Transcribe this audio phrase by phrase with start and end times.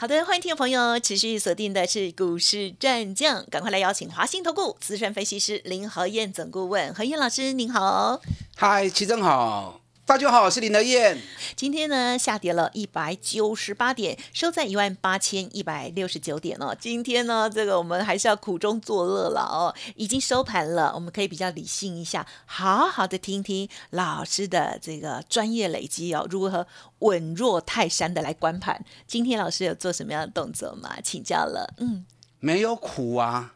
[0.00, 8.18] 好的，欢迎听众朋友持续锁定的是股市战将，赶快来邀请华信投顾资深分析师林和燕总顾问何燕老师，您好。
[8.56, 9.82] 嗨，齐正好。
[10.10, 11.16] 大家好，我是林德燕。
[11.54, 16.76] 今天呢，下跌了一百九十八点，收在一万八千一百六十九点哦。
[16.76, 19.72] 今天呢，这个我们还是要苦中作乐了哦。
[19.94, 26.66] 已经收盘了，我们可以比较理性一下，好好的听听老师的这个专业累积哦，如何
[26.98, 28.84] 稳若泰山的来观盘。
[29.06, 30.96] 今天老师有做什么样的动作吗？
[31.04, 32.04] 请教了，嗯。
[32.40, 33.54] 没有苦啊！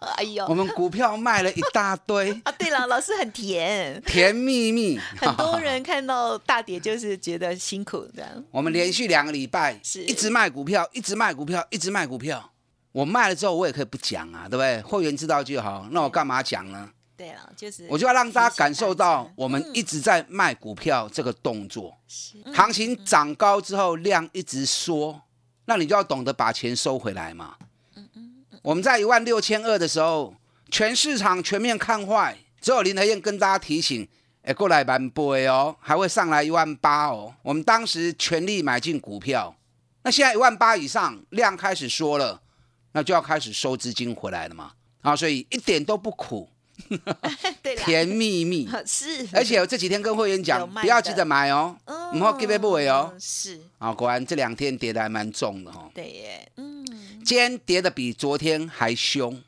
[0.16, 2.52] 哎呦，我们股票卖了一大堆 啊！
[2.52, 4.98] 对了，老师很甜，甜蜜蜜。
[5.18, 8.44] 很多人看到大跌就是觉得辛苦这样。
[8.50, 12.52] 我们连续两个礼拜是一直卖股票，一直卖股票，一直卖股票。
[12.92, 14.80] 我卖了之后，我也可以不讲啊，对不对？
[14.82, 15.86] 会员知道就好。
[15.90, 16.90] 那我干嘛讲呢？
[17.16, 21.96] 对了，就是我就要让大家感受到我们一直在卖股票这个动作。
[22.54, 25.18] 行情涨高之后，量一直缩，
[25.64, 27.56] 那你就要懂得把钱收回来嘛。
[28.66, 30.34] 我们在一万六千二的时候，
[30.72, 34.08] 全市场全面看坏，只有林德燕跟大家提醒，
[34.42, 37.32] 哎，过来蛮倍哦，还会上来一万八哦。
[37.42, 39.54] 我们当时全力买进股票，
[40.02, 42.42] 那现在一万八以上，量开始缩了，
[42.90, 44.72] 那就要开始收资金回来了嘛。
[45.02, 46.48] 啊，所以一点都不苦，
[47.62, 49.28] 甜蜜蜜 是。
[49.32, 53.14] 而且我这几天跟会员讲，不要急着买哦，然后 give away 哦。
[53.16, 53.60] 是。
[53.78, 55.88] 啊，果然这两天跌的还蛮重的哈。
[55.94, 56.75] 对耶，嗯。
[57.26, 59.42] 今天跌的比昨天还凶，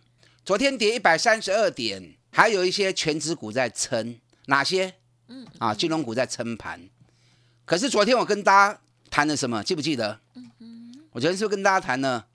[0.44, 4.94] 昨天跌一百三十二点，还有一些全指股在撑，哪些？
[5.28, 6.88] 嗯，啊，金融股在撑盘。
[7.64, 9.62] 可是昨天我跟大家谈了什么？
[9.62, 10.18] 记不记得？
[10.34, 12.26] 嗯我昨天是不是跟大家谈了？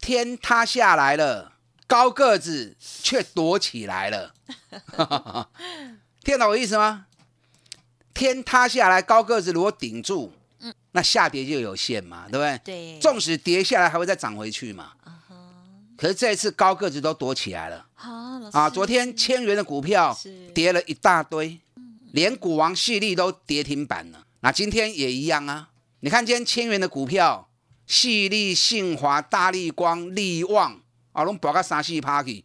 [0.00, 1.54] 天塌下来了，
[1.88, 4.32] 高个子却躲起来了。
[6.22, 7.06] 听懂我意思吗？
[8.14, 10.32] 天塌下来，高个子如果顶住。
[10.92, 12.60] 那下跌就有限嘛，对不对？
[12.64, 12.98] 对。
[13.00, 14.92] 纵使跌下来，还会再涨回去嘛。
[15.96, 17.86] 可是这一次高个子都躲起来了。
[18.52, 20.16] 啊，昨天千元的股票
[20.54, 21.58] 跌了一大堆，
[22.12, 24.26] 连股王系利都跌停板了。
[24.40, 25.68] 那今天也一样啊。
[26.00, 27.48] 你看今天千元的股票，
[27.86, 30.80] 系利、信华、大力光、力旺
[31.12, 32.44] 啊，拢爆个三四趴去。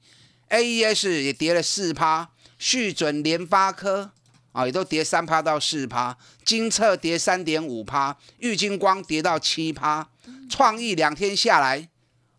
[0.50, 2.30] A E S 也跌了四趴，
[2.60, 4.12] 续准、联发科。
[4.58, 10.10] 啊，也都跌三趴到四趴，金策跌三点五趴，玉金光跌到七趴，
[10.50, 11.88] 创意两天下来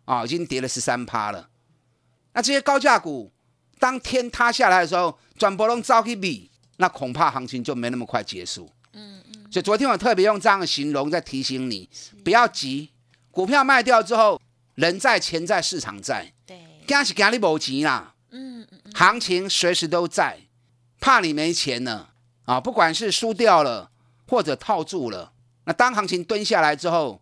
[0.03, 1.47] 啊，已经跌了十三趴了。
[2.33, 3.31] 那这些高价股，
[3.79, 8.69] 当天塌下来的时候，转波龙遭去比，那恐怕行情就没那么快结束。
[8.91, 9.47] 嗯嗯。
[9.49, 11.89] 所以昨天我特别用这样的形容在提醒你，
[12.25, 12.89] 不要急，
[13.31, 14.41] 股票卖掉之后，
[14.75, 18.13] 人在钱在市场在，对，今是今你无钱啦。
[18.31, 18.91] 嗯嗯嗯。
[18.93, 20.37] 行情随时都在。
[20.99, 22.13] 怕你没钱了
[22.45, 22.59] 啊！
[22.59, 23.89] 不管是输掉了
[24.27, 25.31] 或者套住了，
[25.63, 27.21] 那当行情蹲下来之后，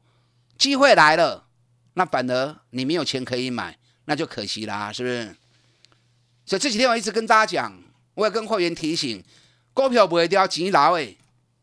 [0.57, 1.45] 机会来了，
[1.93, 5.35] 那反而你没有钱可以买，那就可惜啦，是不是？
[6.45, 7.79] 所以这几天我一直跟大家讲，
[8.15, 9.23] 我也跟会员提醒，
[9.73, 11.17] 股票不会掉，急拿位，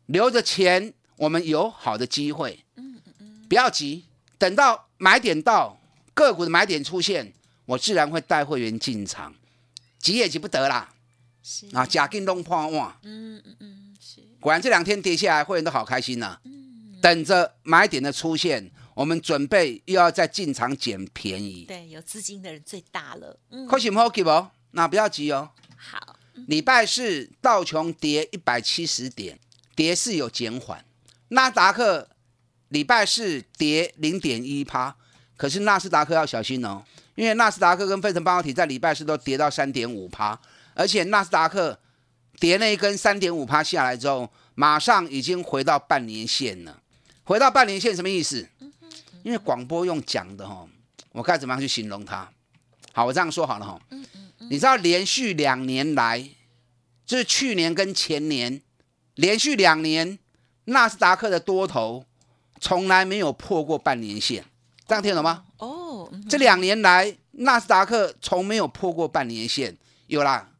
[0.05, 2.63] 留着钱，我们有好的机会。
[2.75, 4.05] 嗯嗯嗯，不要急，
[4.37, 5.79] 等到买点到，
[6.13, 7.33] 个股的买点出现，
[7.65, 9.33] 我自然会带会员进场，
[9.99, 10.93] 急也急不得啦。
[11.73, 14.21] 啊，假金弄破万，嗯嗯嗯，是。
[14.39, 16.39] 果然这两天跌下来，会员都好开心呐。
[16.43, 21.65] 嗯，等着买点的出现，我们准备又要再进场捡便宜。
[21.65, 23.39] 对，有资金的人最大了。
[23.51, 24.47] 嗯，开心不好急不？
[24.71, 25.51] 那不要急哦。
[25.77, 26.17] 好。
[26.47, 29.39] 礼拜四道琼跌一百七十点，
[29.75, 30.83] 跌势有减缓。
[31.29, 32.09] 纳达克
[32.67, 34.95] 礼拜四跌零点一趴，
[35.37, 36.83] 可是纳斯达克要小心哦，
[37.15, 40.39] 因为纳斯达克跟费城半导体在礼拜四都跌到三点五趴。
[40.75, 41.79] 而且纳斯达克
[42.39, 46.81] 跌了一根三点五趴下来之后，马上已经回到半年线了。
[47.23, 48.47] 回到半年线什么意思？
[49.23, 50.67] 因为广播用讲的哈，
[51.11, 52.29] 我该怎么样去形容它？
[52.93, 53.79] 好，我这样说好了哈。
[54.49, 56.29] 你知道连续两年来，
[57.05, 58.61] 就是去年跟前年
[59.15, 60.19] 连续两年，
[60.65, 62.05] 纳斯达克的多头
[62.59, 64.45] 从来没有破过半年线，
[64.87, 65.45] 这样听懂吗？
[65.57, 69.75] 哦，这两年来纳斯达克从没有破过半年线，
[70.07, 70.51] 有啦。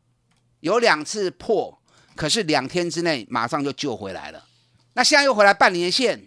[0.66, 1.80] 有两次破，
[2.16, 4.44] 可是两天之内马上就救回来了。
[4.94, 6.26] 那现在又回来半年线，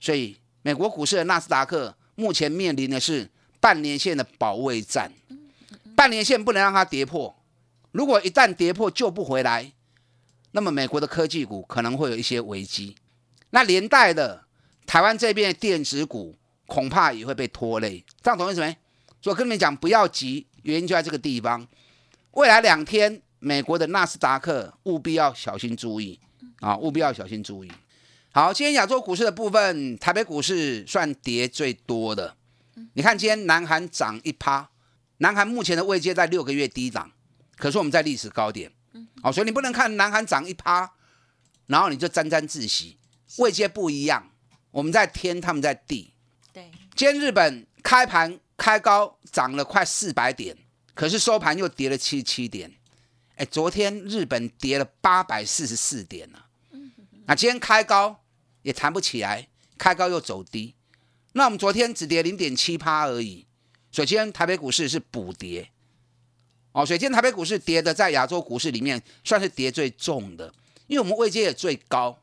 [0.00, 3.28] 所以美国股市的纳斯达克目前面临的是
[3.60, 5.12] 半年线的保卫战。
[5.94, 7.38] 半年线不能让它跌破，
[7.92, 9.70] 如果一旦跌破救不回来，
[10.52, 12.96] 那么美国的科技股可能会有一些危机，
[13.50, 14.46] 那连带的
[14.86, 18.02] 台湾这边的电子股恐怕也会被拖累。
[18.22, 18.74] 这样懂意思没？
[19.20, 21.68] 所以我跟你们讲，不要急，原因就在这个地方。
[22.30, 26.18] 未来两天，美国的纳斯达克务必要小心注意
[26.60, 27.70] 啊，务必要小心注意。
[28.32, 32.36] 好，今天亚洲股市的部分，台北股市算跌最多的。
[32.94, 34.70] 你看，今天南韩涨一趴，
[35.18, 37.10] 南韩目前的位阶在六个月低档，
[37.56, 38.70] 可是我们在历史高点。
[39.22, 40.92] 哦，所以你不能看南韩涨一趴，
[41.66, 42.96] 然后你就沾沾自喜，
[43.38, 44.30] 位阶不一样，
[44.70, 46.12] 我们在天，他们在地。
[46.52, 50.56] 对，今天日本开盘开高，涨了快四百点，
[50.94, 52.72] 可是收盘又跌了七七点。
[53.38, 56.38] 哎，昨天日本跌了八百四十四点呢。
[57.26, 58.24] 那今天开高
[58.62, 59.48] 也弹不起来，
[59.78, 60.74] 开高又走低。
[61.32, 63.46] 那我们昨天只跌零点七趴而已，
[63.92, 65.70] 所以今天台北股市是补跌。
[66.72, 70.52] 哦，所以今天台北股市跌的，在亚洲股市里面算是跌最重的，
[70.88, 72.18] 因为我们位阶也最高。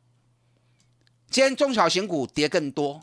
[1.30, 3.02] 今天中小型股跌更多，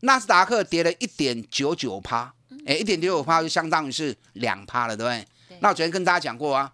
[0.00, 2.34] 纳斯达克跌了一点九九趴，
[2.66, 5.58] 哎，一点九九趴就相当于是两趴了，对不对？
[5.60, 6.72] 那我昨天跟大家讲过啊，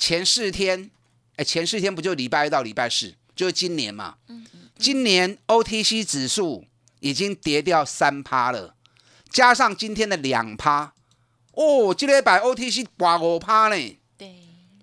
[0.00, 0.90] 前四天，
[1.36, 4.16] 哎，前四天不就礼拜一到礼拜四，就是今年嘛。
[4.78, 6.64] 今年 OTC 指数
[7.00, 8.74] 已经跌掉三趴了，
[9.30, 10.94] 加上今天的两趴。
[11.52, 14.34] 哦，这礼拜 OTC 跌五趴呢，对，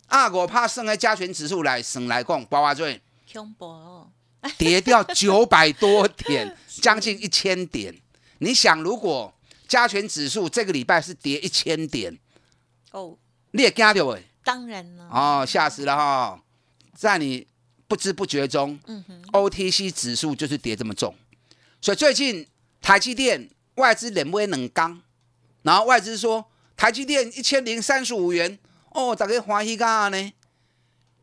[0.05, 3.01] 啊五趴算喺加权指数来算来讲，包括最
[3.33, 4.11] 恐怖哦，
[4.55, 7.95] 跌掉 九百多点，将近一千点。
[8.37, 9.33] 你想，如果
[9.67, 12.15] 加权指数这个礼拜是跌一千点，
[12.91, 13.17] 哦，
[13.49, 14.21] 你也惊到哎？
[14.47, 16.41] 当然了，哦，吓死了哈！
[16.95, 17.45] 在你
[17.85, 21.13] 不知不觉中，嗯哼，OTC 指数就是跌这么重，
[21.81, 22.47] 所以最近
[22.81, 25.01] 台积电外资冷不冷刚，
[25.63, 26.45] 然后外资说
[26.77, 28.57] 台积电一千零三十五元，
[28.91, 30.31] 哦，大家欢喜干呢？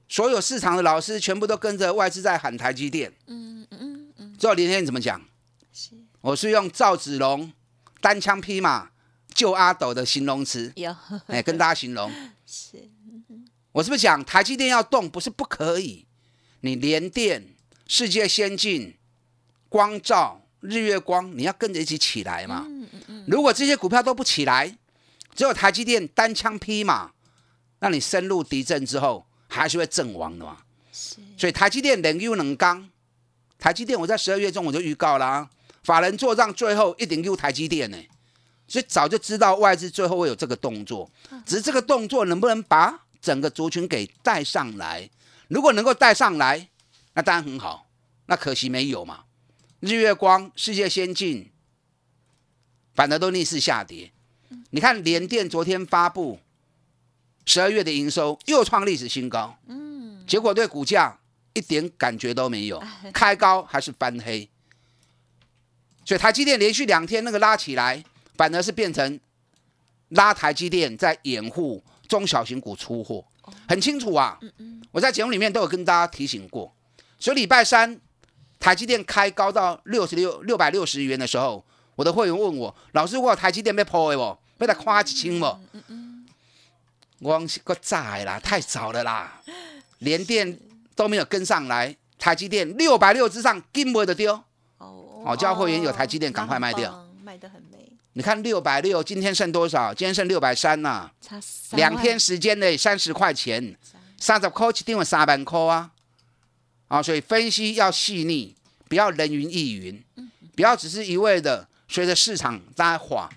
[0.06, 3.10] 所有市场的老师全部都跟着外资在喊台积电。
[3.26, 5.18] 嗯嗯嗯嗯，知道连天怎么讲？
[5.72, 7.50] 是我是用赵子龙
[8.02, 8.90] 单枪匹马
[9.32, 10.94] 救阿斗的形容词，有
[11.28, 12.12] 哎，跟大家形容。
[12.46, 12.86] 是，
[13.74, 16.06] 我是不是讲台积电要动，不是不可以？
[16.60, 17.44] 你联电、
[17.88, 18.94] 世界先进、
[19.68, 22.64] 光照、日月光，你要跟着一起起来嘛。
[22.68, 24.78] 嗯嗯嗯，如果这些股票都不起来，
[25.34, 27.10] 只有台积电单枪匹马，
[27.80, 30.58] 那你深入敌阵之后，还是会阵亡的嘛。
[30.92, 32.88] 是，所以台积电能又能刚，
[33.58, 35.50] 台积电我在十二月中我就预告啦、
[35.82, 37.98] 法人做账最后一定有台积电呢，
[38.68, 41.10] 所以早就知道外资最后会有这个动作，
[41.44, 45.08] 只是这个动作能不能把整个族群给带上来？
[45.48, 46.68] 如果能够带上来，
[47.14, 47.86] 那当然很好，
[48.26, 49.24] 那可惜没有嘛。
[49.80, 51.50] 日月光、世界先进，
[52.94, 54.12] 反而都逆势下跌。
[54.70, 56.38] 你看联电昨天发布
[57.46, 61.18] 十二月的营收又创历史新高，嗯，结果对股价
[61.54, 62.82] 一点感觉都没有，
[63.14, 64.46] 开高还是翻黑。
[66.04, 68.04] 所以台积电连续两天那个拉起来，
[68.36, 69.18] 反而是变成
[70.10, 73.24] 拉台积电在掩护中小型股出货，
[73.68, 74.38] 很清楚啊。
[74.92, 76.72] 我在节目里面都有跟大家提醒过。
[77.18, 77.98] 所以礼拜三
[78.60, 81.64] 台积电开高到六十六六百六十元的时候，
[81.96, 84.38] 我的会员问我：老师，我有台积电被破的不？
[84.56, 85.46] 被他夸一清不？
[87.20, 89.40] 我讲是个早啦，太早了啦，
[90.00, 90.58] 连电
[90.94, 94.34] 都没有跟上来，台积电六百六之上根本的丢。
[94.78, 97.73] 哦哦叫会员有台积电赶快卖掉卖得很美，
[98.14, 99.92] 你看六百六，今天剩多少？
[99.92, 101.38] 今天剩六百三呐，差
[101.72, 103.76] 两天时间内三十块钱，
[104.18, 105.90] 三十块一定有三万块啊！
[106.86, 108.54] 啊，所以分析要细腻，
[108.88, 110.04] 不要人云亦云，
[110.54, 113.28] 不要只是一味的随着市场在晃，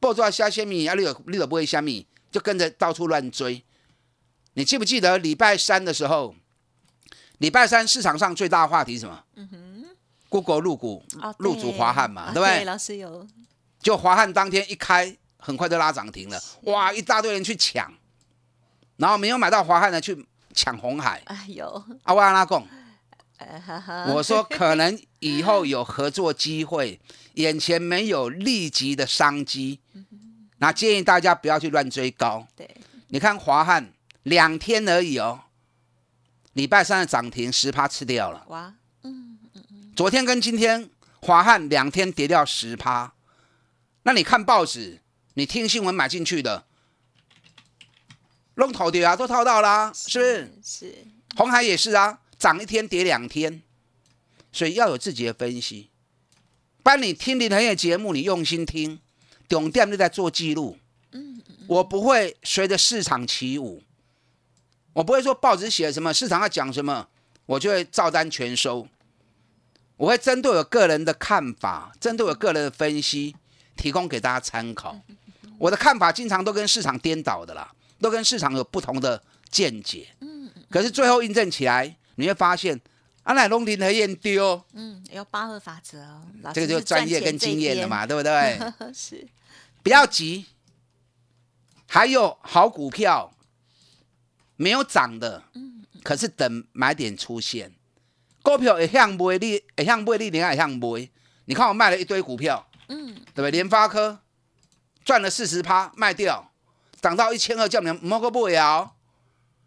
[0.00, 3.62] 不知道虾虾米啊，你有你都不会虾米，就跟着到处乱追。
[4.54, 6.34] 你记不记得礼拜三的时候？
[7.38, 9.24] 礼拜三市场上最大的话题是什么？
[9.34, 9.84] 嗯哼
[10.30, 12.64] ，Google 入股哦入主华汉嘛，啊对不对？
[12.64, 13.26] 老师有
[13.82, 17.92] 就华汉当天一开，很快就拉涨停了，哇，一大堆人去抢，
[18.96, 20.24] 然后没有买到华汉的去
[20.54, 21.20] 抢红海。
[21.26, 21.68] 啊有，
[22.04, 22.66] 啊，我跟他讲，
[23.38, 27.00] 呃哈哈，我说可能以后有合作机会，
[27.34, 29.80] 眼前没有立即的商机，
[30.58, 32.46] 那建议大家不要去乱追高。
[32.54, 32.76] 对，
[33.08, 35.40] 你看华汉两天而已哦，
[36.52, 38.72] 礼拜三的涨停十趴吃掉了，哇，
[39.02, 39.92] 嗯嗯嗯。
[39.96, 40.88] 昨天跟今天
[41.20, 43.12] 华汉两天跌掉十趴，
[44.04, 45.00] 那你看报纸，
[45.34, 46.64] 你听新闻买进去的，
[48.54, 50.52] 弄头跌啊，都套到啦，是不是？
[50.62, 50.94] 是
[51.36, 53.62] 红海也是啊，涨一天跌两天，
[54.50, 55.90] 所以要有自己的分析。
[56.82, 59.00] 不然你听林恒的节目，你用心听，
[59.48, 60.78] 懂点就在做记录。
[61.68, 63.82] 我不会随着市场起舞，
[64.94, 67.08] 我不会说报纸写什么，市场要讲什么，
[67.46, 68.88] 我就会照单全收。
[69.96, 73.36] 我会针对我个人的看法，针对我个人的分析，
[73.76, 74.98] 提供给大家参考。
[75.58, 80.08] 我的看法经常都跟市场颠倒的啦，都跟市场有不同的见解。
[80.20, 82.80] 嗯，可是最后印证起来，你会发现，
[83.22, 88.58] 阿奶龙林和燕丢，嗯，有八二法则哦，这个就师是专业跟经验了边，嘛，对不对？
[88.92, 89.24] 是，
[89.84, 90.46] 不要急，
[91.86, 93.32] 还有好股票
[94.56, 95.44] 没有涨的，
[96.02, 97.72] 可是等买点出现，
[98.42, 101.08] 股票会向买，你会向买，你另外会向买。
[101.44, 103.50] 你看我卖了一堆股票，嗯，对不对？
[103.50, 104.20] 联发科
[105.04, 106.52] 赚了四十趴，卖掉，
[107.00, 108.94] 涨到一千二，叫你们摸个不了。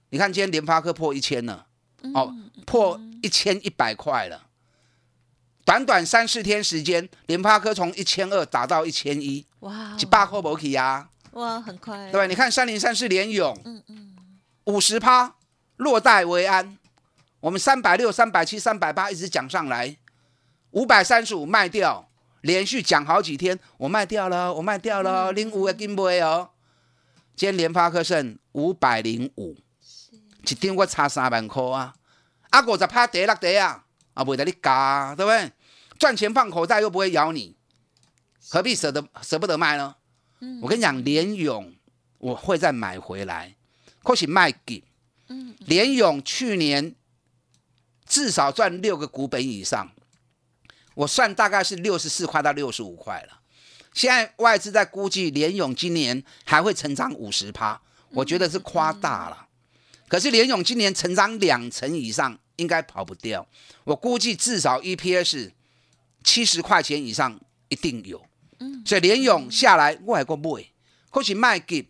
[0.10, 1.65] 你看今天联发科破一千了，
[2.13, 2.32] 哦，
[2.65, 4.44] 破一千一百块了。
[5.65, 12.27] 短短三四天时间，联发科从一千二打到一千一，哇哦，一百块不起啊，哇，很快，对吧？
[12.27, 14.15] 你看三零三四联勇，嗯嗯，
[14.65, 15.36] 五十趴，
[15.77, 16.77] 落袋为安。
[17.39, 19.98] 我们三百六、三百七、三百八一直讲上来，
[20.72, 22.08] 五百三十五卖掉，
[22.46, 26.52] 连续讲好几天，我卖掉了，我卖掉了，零五的金杯哦。
[27.36, 29.58] 今天联发科剩五百零五，
[30.44, 31.96] 一天我差三万块啊，
[32.52, 35.52] 啊五十趴第六第啊，啊不得你加，对不对？
[35.98, 37.58] 赚钱放口袋又不会咬你，
[38.50, 39.96] 何必舍得舍不得卖呢？
[40.62, 41.74] 我跟你讲，联勇
[42.20, 43.56] 我会再买回来，
[44.04, 44.84] 或许卖给。
[45.58, 46.94] 联勇去年
[48.06, 49.90] 至少赚六个股本以上，
[50.96, 53.40] 我算大概是六十四块到六十五块了。
[53.94, 59.48] 现在外资在估计联勇今年还会成长五十趴，我觉得是夸大了。
[60.08, 63.48] 可是联勇今年成长两成以上，应该跑不掉。
[63.86, 65.52] 我估计至少 EPS
[66.24, 68.22] 七十块钱以上一定有。
[68.86, 70.66] 所以联勇下来我还过买，
[71.10, 71.88] 或许卖给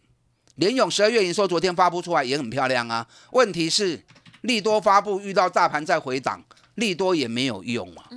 [0.55, 3.07] 联勇十二月营收昨天发布出来也很漂亮啊。
[3.31, 4.03] 问题是
[4.41, 6.43] 利多发布遇到大盘在回档，
[6.75, 8.09] 利多也没有用啊。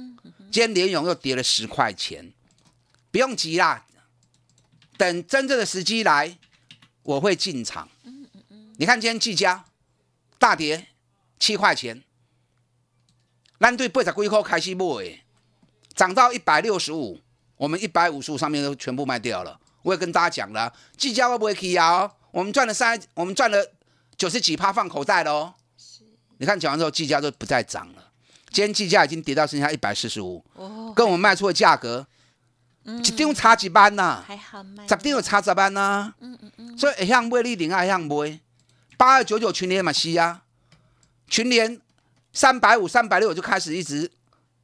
[0.51, 2.33] 今天联勇又跌了十块钱，
[3.11, 3.85] 不用急啦，
[4.97, 6.39] 等真正的时机来，
[7.03, 7.89] 我会进场。
[8.79, 9.67] 你看今天技嘉
[10.39, 10.87] 大跌
[11.39, 12.03] 七块钱，
[13.61, 15.23] 咱对八十几块开始买，
[15.95, 17.21] 涨到一百六十五，
[17.57, 19.61] 我们一百五十五上面都全部卖掉了。
[19.83, 22.13] 我也跟大家讲了，技嘉会不会起啊、哦？
[22.31, 23.73] 我们赚了三，我们赚了
[24.17, 25.55] 九十几趴放口袋了哦。
[26.39, 28.08] 你看讲完之后，技嘉就不再涨了。
[28.51, 32.07] 今天计价已经跌到剩下一百四十五，哦，跟我们卖出的价格，
[32.85, 36.13] 一定差几班呐、还好卖，十定有差十班呐、
[36.77, 38.41] 所以一向买你另外向卖，
[38.97, 40.43] 八二九九群联嘛是啊，
[41.29, 41.81] 群联
[42.33, 44.11] 三百五、三百六就开始一直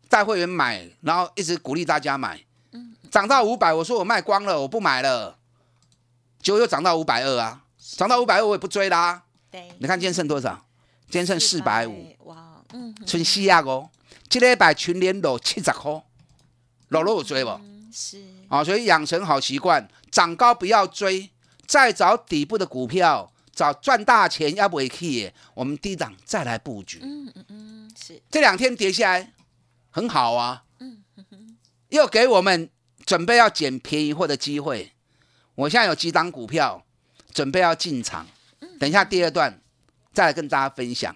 [0.09, 2.41] 带会员买，然后一直鼓励大家买，
[3.11, 5.37] 涨到五百，我说我卖光了，我不买了，
[6.41, 10.65] 结果又涨到五百二啊，涨到五百二我也不追啦、对，你看今天剩多少？
[11.11, 12.17] 今天剩四百五，，
[13.07, 13.89] 剩四啊五，
[14.29, 16.03] 这礼拜群联落七十块，
[16.89, 17.51] 落落有追不？
[17.51, 21.31] 嗯是，啊，所以养成好习惯，涨高不要追，
[21.67, 26.99] 再找底部的股票，找赚大钱要不会去，我们低档再来布局。
[27.03, 29.33] 嗯嗯嗯，是，这两天跌下来
[29.91, 30.65] 很好啊，
[31.91, 32.69] 又给我们
[33.07, 34.91] 准备要捡便宜货的机会。
[35.55, 36.85] 我现在有几档股票
[37.33, 38.27] 准备要进场，
[38.81, 39.61] 等一下第二段
[40.13, 41.15] 再来跟大家分享。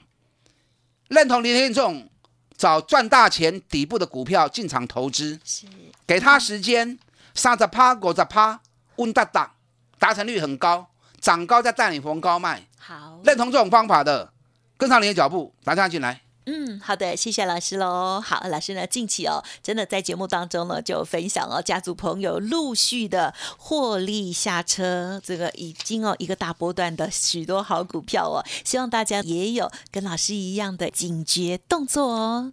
[1.09, 2.09] 认同林天仲
[2.57, 5.67] 找赚大钱底部的股票进场投资，是，
[6.07, 6.99] 给他时间，
[7.35, 8.61] 三十趴、五十趴，
[8.97, 9.53] 稳达达，
[9.99, 10.87] 达成率很高，
[11.21, 12.67] 涨高再带你逢高卖。
[12.79, 14.33] 好，认同这种方法的，
[14.77, 16.21] 跟上你的脚步，打电话进来。
[16.51, 18.23] 嗯，好的，谢谢老师喽。
[18.25, 32.53] 好，老师呢，近期哦，真的在节目当中呢，就分享哦，家族朋友陆续的获利下车，这个已经哦一个大波段的许多好股票哦，希望大家也有跟老师一样的警觉动作哦。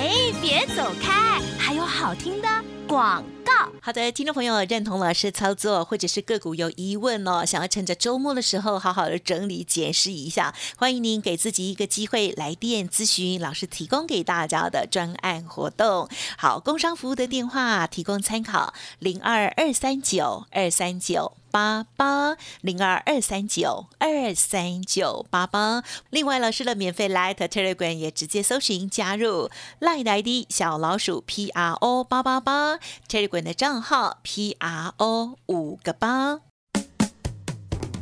[0.00, 2.48] 嘿，别走开，还有好听的
[2.86, 3.68] 广告。
[3.80, 16.08] 好的，听众朋友认同老师操作，或者是个股有疑问哦，想要趁着周末的时候好好的整理解释一下，欢迎您给自己一个机会来电咨询老师提供给大家的专案活动。
[16.36, 21.32] 好，工商服务的电话提供参考：零二二三九二三九。
[21.50, 25.82] 八八零二二三九二三九八八。
[26.10, 29.50] 另外，老师的免费 Light Telegram 也直接搜寻加入
[29.80, 32.78] Light ID 小老鼠 P R O 八八八
[33.08, 36.40] Telegram 的账号 P R O 五个八。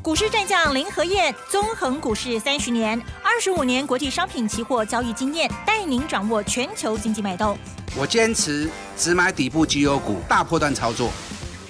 [0.03, 7.59] 股市战将林和燕，纵横股市三十年，二十五年国际商品期货交易经验，带您掌握全球经济脉动。
[7.97, 11.11] 我坚持只买底部绩优股，大波段操作。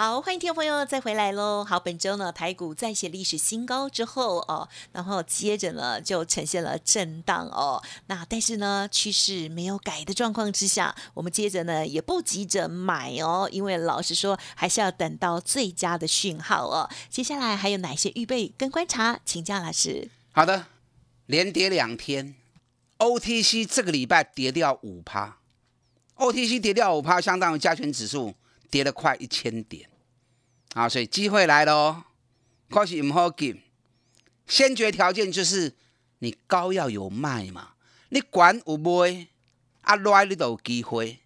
[0.00, 1.64] 好，欢迎听众朋友再回来喽。
[1.64, 7.82] 好，本周呢台股再写历史新高之后哦，然后接着呢就呈现了震荡哦。
[8.06, 16.88] 那但是呢趋势没有改的状况之下，我们接着呢也不急着买哦，因为老实说还是要等到最佳的讯号哦。
[17.10, 19.18] 接下来还有哪些预备跟观察？
[19.24, 20.08] 请教老师。
[20.30, 20.66] 好的，
[21.26, 22.36] 连跌两天
[22.98, 25.38] ，OTC 这个礼拜跌掉五趴
[26.18, 28.36] ，OTC 跌掉五趴，相当于加权指数
[28.70, 29.88] 跌了快一千点。
[30.74, 32.04] 啊，所以机会来了哦，
[32.68, 33.62] 可是唔好急。
[34.46, 35.74] 先决条件就是
[36.20, 37.72] 你高要有卖嘛，
[38.10, 39.28] 你管有卖，
[39.82, 41.20] 啊来你都有机会。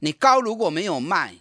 [0.00, 1.34] 你高如果没有卖，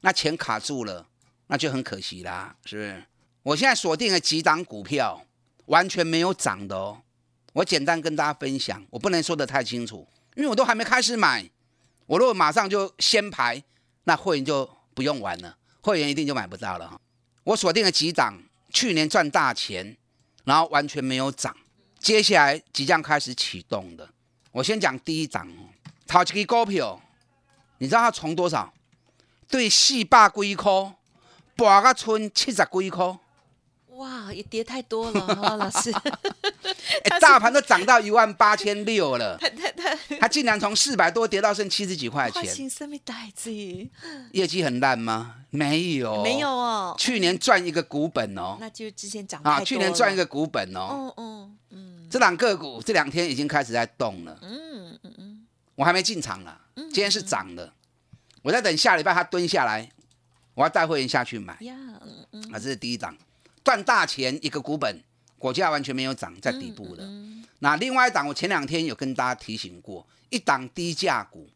[0.00, 1.08] 那钱卡住了，
[1.46, 3.04] 那就很可惜啦，是不是？
[3.42, 5.24] 我现在锁定了几档股票，
[5.66, 7.02] 完全没有涨的哦。
[7.52, 11.48] 我简单跟大家分享，我不能说的太清楚，因为我都还没开始买。
[12.06, 13.62] 我如果马上就先排，
[14.04, 17.00] 那会员就不用玩了，会员一定就买不到了。
[17.44, 18.42] 我锁定了几档，
[18.72, 19.96] 去年赚大钱，
[20.44, 21.56] 然后完全没有涨，
[21.98, 24.08] 接下来即将开始启动的。
[24.52, 25.70] 我先讲第一档哦，
[26.06, 27.00] 淘气股票，
[27.78, 28.72] 你知道它从多少？
[29.48, 30.94] 对，四百几块，
[31.56, 33.18] 拔个村七十几块。
[34.00, 35.92] 哇，也跌太多了哈，老师。
[37.04, 39.38] 哎，大盘都涨到一万八千六了，
[40.18, 42.68] 他竟然从四百多跌到剩七十几块钱。
[42.68, 43.50] 什么代志？
[44.32, 45.36] 业绩很烂吗？
[45.50, 46.94] 没有，没有哦。
[46.98, 50.80] 去年赚一个股本哦，那就之前涨啊，去年赚一个股本哦。
[50.80, 54.38] 哦哦嗯，这两个股这两天已经开始在动了。
[54.40, 56.56] 嗯嗯嗯，我还没进场呢。
[56.74, 57.70] 今天是涨的，
[58.40, 59.90] 我在等下礼拜它蹲下来，
[60.54, 61.54] 我要带会员下去买。
[61.60, 63.14] 呀，嗯嗯，啊，这是第一档。
[63.70, 65.00] 赚大钱一个股本，
[65.38, 67.08] 股价完全没有涨，在底部的。
[67.60, 71.48] 那另外一档，我前两天有跟大家提醒过，一档低价股，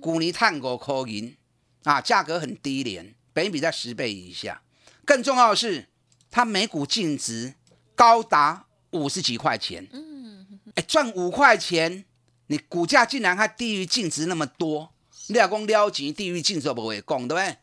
[0.00, 1.36] 股尼碳股科银
[1.84, 4.62] 啊，价格很低廉，本比在十倍以下。
[5.04, 5.86] 更重要的是，
[6.28, 7.54] 它每股净值
[7.94, 9.86] 高达五十几块钱。
[9.92, 12.04] 嗯，哎，赚五块钱，
[12.48, 14.92] 你股价竟然还低于净值那么多，
[15.28, 17.56] 你老公撩钱低于净值不会讲，对不对？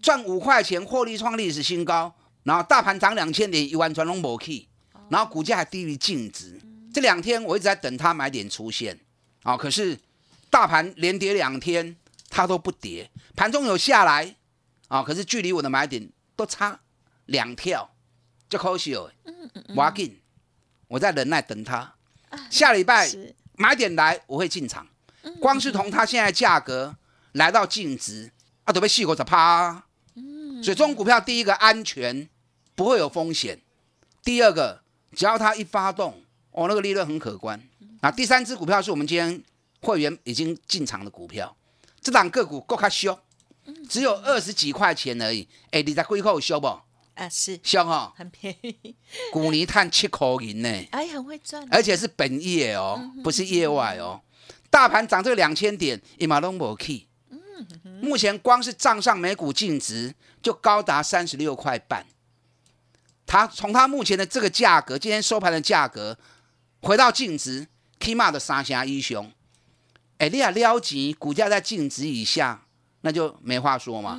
[0.00, 2.14] 赚五块钱，获利创历史新高。
[2.48, 4.66] 然后大盘涨两千点，一万全拢无去，
[5.10, 6.58] 然后股价还低于净值。
[6.94, 8.98] 这两天我一直在等它买点出现，
[9.42, 9.98] 啊，可是
[10.48, 11.94] 大盘连跌两天，
[12.30, 14.34] 它都不跌，盘中有下来，
[14.88, 16.80] 啊，可是距离我的买点都差
[17.26, 17.90] 两跳，
[18.48, 19.12] 就可惜哦。
[19.26, 19.94] 嗯嗯嗯。
[19.94, 20.18] 紧，
[20.88, 21.96] 我在忍耐等它，
[22.48, 23.06] 下礼拜
[23.56, 24.86] 买点来我会进场。
[25.38, 26.96] 光是从它现在价格
[27.32, 28.32] 来到净值，
[28.64, 29.84] 啊，都被细股在趴。
[30.60, 32.28] 所以这种股票，第一个安全，
[32.78, 33.56] 不会有风险；
[34.22, 37.60] 第二个，只要它一发动，哦，那个利润很可观。
[38.02, 39.42] 那第三只股票是我们今天
[39.80, 41.56] 会员已经进场的股票，
[42.00, 43.18] 这档个股够卡凶，
[43.88, 45.48] 只有二十几块钱而已。
[45.72, 46.68] 哎，你在贵口修不？
[47.14, 48.94] 啊，是凶哈，很便宜。
[49.32, 50.68] 古尼碳七块银呢？
[50.92, 54.20] 哎，很会赚，而且是本业哦，不是业外哦。
[54.70, 57.08] 大盘涨这两千点，一马都无去。
[58.00, 62.06] 目前光是账上每股净值就高达三十六块半，
[63.28, 66.18] 它从它目前的这个价格，今天收盘的价格
[66.80, 67.68] 回到净值
[68.00, 69.30] ，K 码的三峡一雄，
[70.16, 72.64] 哎，你啊撩级，股价在净值以下，
[73.02, 74.18] 那就没话说嘛，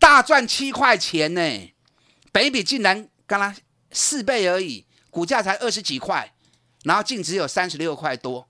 [0.00, 1.72] 大赚七块钱呢，
[2.32, 3.54] 北比竟然刚刚
[3.92, 6.34] 四倍而已，股价才二十几块，
[6.82, 8.48] 然后净值有三十六块多，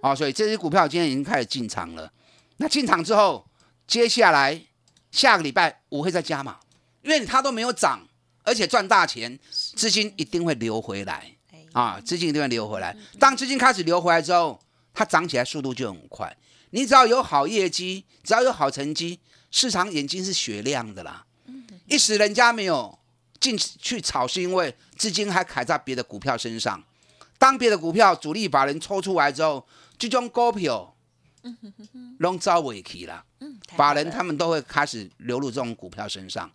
[0.00, 2.10] 哦，所以这只股票今天已经开始进场了。
[2.56, 3.46] 那进场之后，
[3.86, 4.62] 接下来
[5.10, 6.56] 下个礼拜我会再加嘛？
[7.02, 8.06] 因为它都没有涨，
[8.42, 11.30] 而且赚大钱，资金一定会流回来
[11.72, 12.00] 啊！
[12.00, 12.96] 资金一定会流回来。
[13.18, 14.60] 当资金开始流回来之后，
[14.92, 16.36] 它涨起来速度就很快。
[16.70, 21.24] 你只要有好业绩，只要有好成绩，市场眼睛是雪亮的啦。
[21.86, 22.98] 一时人家没有
[23.38, 26.82] 进去炒，是因为资金还卡在别的股票身上。
[27.38, 29.66] 当别的股票主力把人抽出来之后，
[29.98, 30.94] 这种股票。
[32.18, 33.24] 拢招尾期啦。
[33.38, 36.52] 嗯，太好法人他们都会开始流入这种股票身上。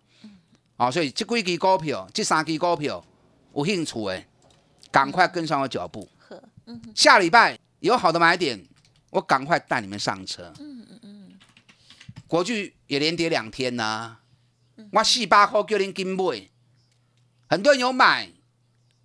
[0.76, 3.02] 哦，所以这几支股票，这三支股票
[3.54, 4.24] 有兴趣的，
[4.90, 6.08] 赶快跟上我脚步。
[6.66, 8.62] 嗯下礼拜有好的买点，
[9.10, 10.52] 我赶快带你们上车。
[10.58, 11.38] 嗯嗯嗯，
[12.26, 14.18] 国巨也连跌两天呐、
[14.76, 16.48] 嗯我四八块叫您跟买，
[17.48, 18.28] 很多人有买，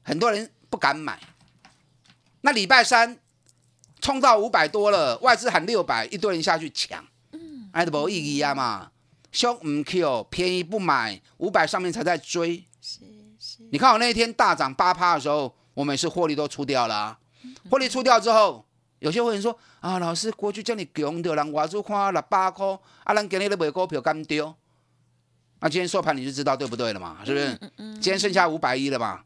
[0.01, 1.19] 很多人不敢买。
[2.41, 3.17] 那礼拜三
[4.01, 8.91] 冲到五百多了，外资喊六百，一堆人下去抢，嗯哎，都没意义啊嘛。
[9.31, 12.65] 凶唔 Q，便宜不买，五百上面才在追。
[12.81, 12.99] 是
[13.39, 17.19] 是，你看我那一天大涨八趴的时候，我们也是获利都出掉了、啊。
[17.43, 18.65] 嗯获利出掉之后，
[18.99, 22.67] 有些会员说啊，老师过去叫你强的，人外资看六八块，
[23.03, 24.53] 啊，咱今日咧买股票干丢？
[25.59, 27.19] 那今天收盘你就知道对不对了嘛？
[27.23, 27.57] 是不是？
[27.93, 29.21] 今天剩下五百一了嘛？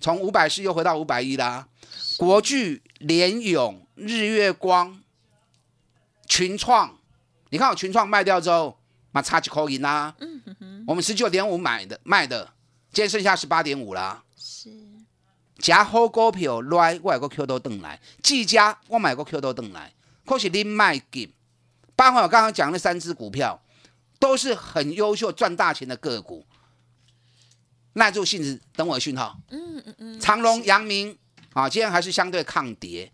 [0.00, 1.66] 从五百四又回到五百一啦。
[2.16, 5.00] 国巨、联永、日月光、
[6.26, 6.96] 群创，
[7.50, 8.78] 你看我群创卖掉之后，
[9.12, 10.14] 嘛差几口银啦。
[10.86, 12.44] 我们十九点五买的卖的，
[12.92, 14.24] 今天剩下十八点五啦。
[14.36, 14.70] 是
[15.58, 19.92] 假好股票来，我有个 Q 都登来；技嘉我买个 Q 都登来。
[20.26, 21.32] 可是您卖给，
[21.94, 23.62] 包括我刚刚讲那三只股票，
[24.18, 26.44] 都是很优秀赚大钱的个股。
[27.94, 29.38] 耐住性子，等我的讯号。
[29.50, 31.16] 嗯嗯嗯，长隆、阳明
[31.52, 33.12] 啊，今天还是相对抗跌。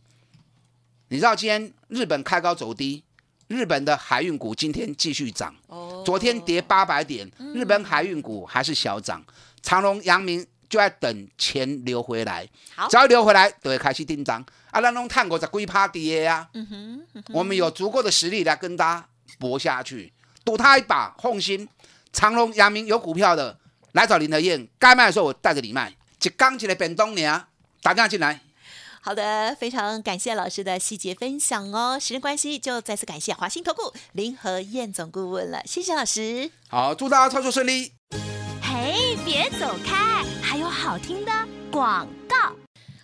[1.08, 3.02] 你知道今天日本开高走低，
[3.48, 9.24] 日本的海运股今天继续涨，哦，昨天跌八百点，日本海运股还是小涨，
[9.62, 12.86] 长隆、阳明就在等钱流回来，好。
[12.88, 14.44] 只要流回来，都会开始订涨。
[14.70, 17.32] 啊，咱拢探过十几趴跌呀，嗯哼，嗯哼。
[17.32, 19.08] 我们有足够的实力来跟大家
[19.38, 20.12] 搏下去，
[20.44, 21.66] 赌他一把，放心。
[22.12, 23.58] 长隆、阳明有股票的，
[23.92, 27.46] 来找林德燕，该卖的时候我带着你卖，一刚一个便当呢，
[27.80, 28.38] 打电话进来。
[29.00, 31.98] 好的，非常感谢老师的细节分享哦。
[31.98, 36.50] 时间关系，就再次感谢华兴投顾林和燕总顾问了，谢谢老师。
[36.68, 37.92] 好，祝大家操作顺利。
[38.62, 41.32] 嘿，别走开，还有好听的
[41.70, 42.54] 广告。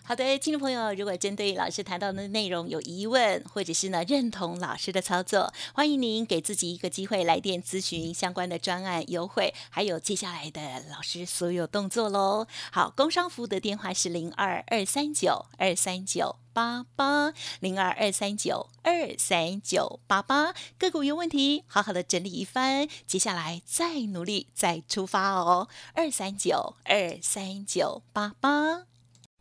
[0.07, 12.47] 好的，听众朋友，如果针对老师谈到的内容有疑问，或者是呢认同老师的操作，欢迎您给自己一个机会来电咨询相关的专案优惠，还有接下来的老师所有动作喽。
[12.71, 16.37] 好，工商服务的电话是零二二三九二三九。
[16.53, 25.69] 八八零二二三九二三九八八，个股有问题，好好的整理一番，接下来再努力再出发哦。
[25.95, 28.94] 二三九二三九八八。